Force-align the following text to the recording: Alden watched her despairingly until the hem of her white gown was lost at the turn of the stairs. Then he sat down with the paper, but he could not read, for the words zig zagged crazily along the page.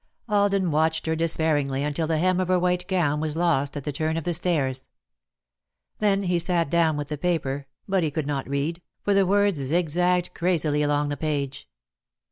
Alden 0.27 0.71
watched 0.71 1.05
her 1.05 1.15
despairingly 1.15 1.83
until 1.83 2.07
the 2.07 2.17
hem 2.17 2.39
of 2.39 2.47
her 2.47 2.57
white 2.57 2.87
gown 2.87 3.19
was 3.19 3.35
lost 3.37 3.77
at 3.77 3.83
the 3.83 3.91
turn 3.91 4.17
of 4.17 4.23
the 4.23 4.33
stairs. 4.33 4.87
Then 5.99 6.23
he 6.23 6.39
sat 6.39 6.71
down 6.71 6.97
with 6.97 7.09
the 7.09 7.19
paper, 7.19 7.67
but 7.87 8.01
he 8.01 8.09
could 8.09 8.25
not 8.25 8.49
read, 8.49 8.81
for 9.03 9.13
the 9.13 9.27
words 9.27 9.59
zig 9.59 9.89
zagged 9.91 10.33
crazily 10.33 10.81
along 10.81 11.09
the 11.09 11.17
page. 11.17 11.69